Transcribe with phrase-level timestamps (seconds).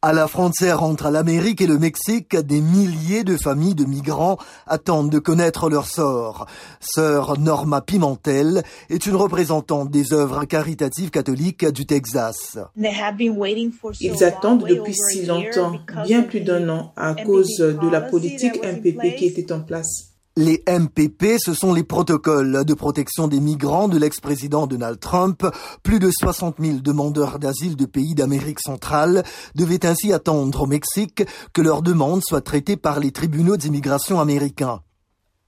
[0.00, 5.10] À la frontière entre l'Amérique et le Mexique, des milliers de familles de migrants attendent
[5.10, 6.46] de connaître leur sort.
[6.78, 12.56] Sœur Norma Pimentel est une représentante des œuvres caritatives catholiques du Texas.
[12.76, 15.72] Ils attendent depuis si longtemps,
[16.04, 20.17] bien plus d'un an, à cause de la politique MPP qui était en place.
[20.40, 25.44] Les MPP, ce sont les protocoles de protection des migrants de l'ex-président Donald Trump.
[25.82, 29.24] Plus de 60 000 demandeurs d'asile de pays d'Amérique centrale
[29.56, 34.82] devaient ainsi attendre au Mexique que leurs demandes soient traitées par les tribunaux d'immigration américains.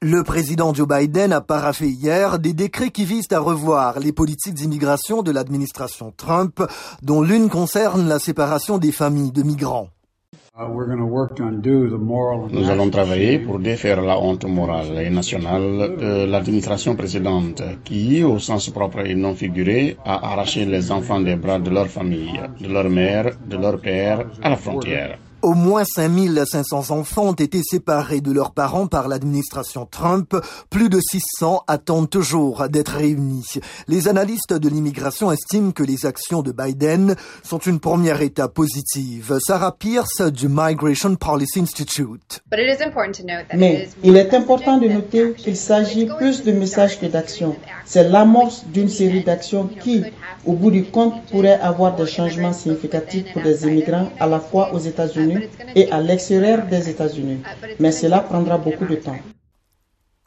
[0.00, 4.54] Le président Joe Biden a paraffé hier des décrets qui visent à revoir les politiques
[4.54, 6.62] d'immigration de l'administration Trump,
[7.02, 9.90] dont l'une concerne la séparation des familles de migrants.
[12.50, 18.40] Nous allons travailler pour défaire la honte morale et nationale de l'administration précédente qui, au
[18.40, 22.66] sens propre et non figuré, a arraché les enfants des bras de leur famille, de
[22.66, 25.18] leur mère, de leur père à la frontière.
[25.48, 30.36] Au moins 5500 enfants ont été séparés de leurs parents par l'administration Trump.
[30.68, 33.54] Plus de 600 attendent toujours d'être réunis.
[33.86, 39.38] Les analystes de l'immigration estiment que les actions de Biden sont une première étape positive.
[39.40, 42.42] Sarah Pierce du Migration Policy Institute.
[43.54, 47.56] Mais il est important de noter qu'il s'agit plus de messages que d'actions.
[47.86, 50.04] C'est l'amorce d'une série d'actions qui,
[50.46, 54.72] au bout du compte, pourraient avoir des changements significatifs pour les immigrants à la fois
[54.72, 57.40] aux États-Unis et à l'extérieur des États-Unis.
[57.80, 59.18] Mais cela prendra beaucoup de temps.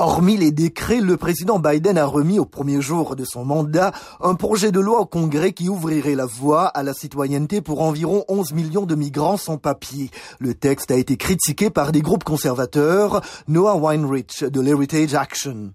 [0.04, 4.34] Hormis les décrets, le président Biden a remis au premier jour de son mandat un
[4.34, 8.54] projet de loi au Congrès qui ouvrirait la voie à la citoyenneté pour environ 11
[8.54, 10.10] millions de migrants sans papier.
[10.40, 15.72] Le texte a été critiqué par des groupes conservateurs, Noah Weinrich de l'Heritage Action.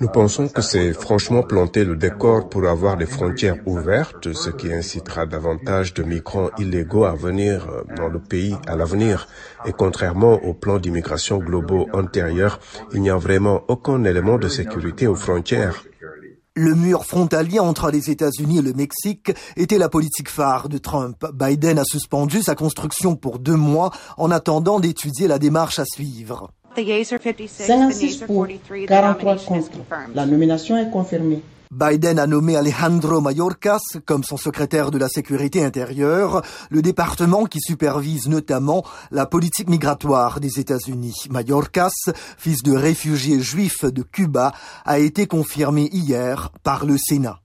[0.00, 4.72] Nous pensons que c'est franchement planter le décor pour avoir des frontières ouvertes, ce qui
[4.72, 9.28] incitera davantage de migrants illégaux à venir euh, dans le pays à l'avenir.
[9.66, 12.60] Et contrairement au plan d'immigration globaux antérieur,
[12.94, 15.84] il n'y a vraiment aucun élément de sécurité aux frontières.
[16.54, 21.26] Le mur frontalier entre les États-Unis et le Mexique était la politique phare de Trump.
[21.34, 26.50] Biden a suspendu sa construction pour deux mois en attendant d'étudier la démarche à suivre.
[26.76, 28.46] 56 pour,
[28.86, 29.70] 43 contre.
[30.14, 31.42] La nomination est confirmée.
[31.72, 37.60] Biden a nommé Alejandro Mayorkas comme son secrétaire de la sécurité intérieure, le département qui
[37.60, 41.24] supervise notamment la politique migratoire des États-Unis.
[41.30, 44.52] Mayorkas, fils de réfugiés juifs de Cuba,
[44.84, 47.40] a été confirmé hier par le Sénat.